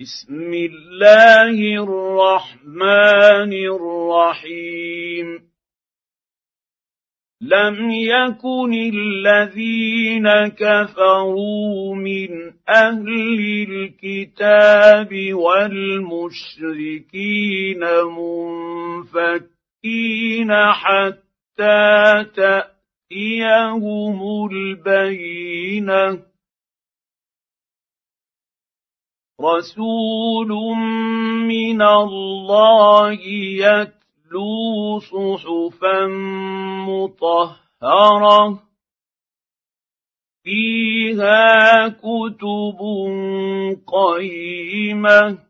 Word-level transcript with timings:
بسم 0.00 0.52
الله 0.54 1.58
الرحمن 1.84 3.52
الرحيم. 3.52 5.26
لم 7.42 7.90
يكن 7.90 8.72
الذين 8.72 10.28
كفروا 10.48 11.94
من 11.94 12.28
أهل 12.68 13.68
الكتاب 13.68 15.34
والمشركين 15.34 16.20
منفكين 19.04 20.50
حتى 20.72 22.24
تأتيهم 22.36 24.18
البينة. 24.52 26.29
رسول 29.40 30.48
من 31.48 31.82
الله 31.82 33.12
يتلو 33.12 34.98
صحفا 34.98 36.06
مطهرة. 36.88 38.58
فيها 40.44 41.88
كتب 41.88 42.78
قيمة. 43.86 45.49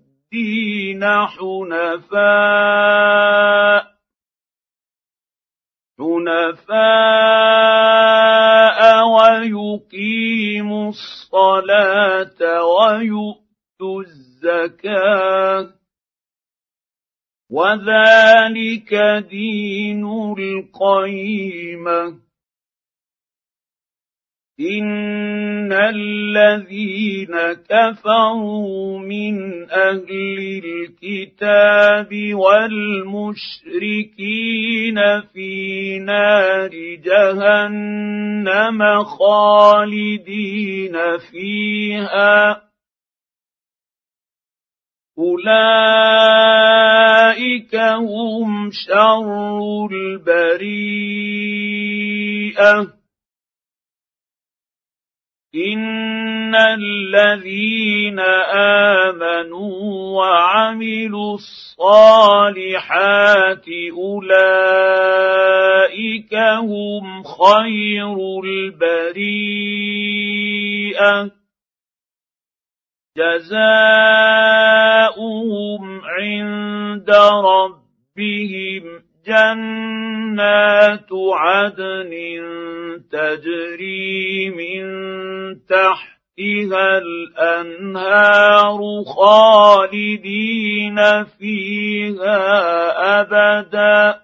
الدين 0.33 1.03
حنفاء 1.27 2.21
حنفاء 5.99 6.71
ويقيموا 9.07 10.89
الصلاة 10.89 12.63
ويؤتوا 12.63 14.01
الزكاة 14.01 15.73
وذلك 17.49 18.93
دين 19.29 20.05
القيمة 20.39 22.19
ان 24.69 25.73
الذين 25.73 27.35
كفروا 27.69 28.99
من 28.99 29.63
أهل 29.71 30.61
الكتاب 30.63 32.09
والمشركين 32.33 33.71
في 35.33 35.99
نار 35.99 36.69
جهنم 37.05 38.79
خالدين 39.03 40.95
فيها 41.31 42.61
اولئك 45.17 46.51
هم 47.75 48.69
شر 48.71 49.87
البريئه 49.91 51.01
ان 55.55 56.55
الذين 56.55 58.19
امنوا 59.09 60.19
وعملوا 60.19 61.33
الصالحات 61.35 62.55
اولئك 63.97 64.73
هم 66.35 67.23
خير 67.23 68.17
البريئه 68.43 69.71
جزاؤهم 73.17 74.71
عند 76.05 77.09
ربهم 77.45 78.60
جنات 79.25 81.09
عدن 81.11 82.11
تجري 83.11 84.49
من 84.49 84.85
تحتها 85.65 86.97
الأنهار 86.97 88.79
خالدين 89.17 90.97
فيها 91.23 92.41
أبدا. 93.21 94.21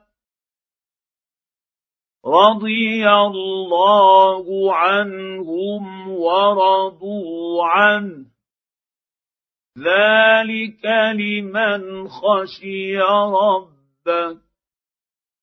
رضي 2.26 3.10
الله 3.10 4.76
عنهم 4.76 6.10
ورضوا 6.10 7.64
عنه. 7.66 8.26
ذلك 9.78 10.86
لمن 11.16 12.08
خشي 12.08 12.98
ربه. 13.00 14.47